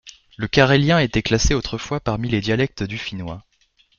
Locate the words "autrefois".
1.53-1.99